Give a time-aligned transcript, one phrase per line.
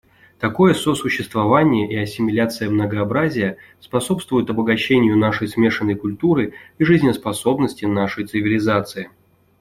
[0.39, 9.11] Такое сосуществование и ассимиляция многообразия способствуют обогащению нашей смешанной культуры и жизнеспособности нашей цивилизации.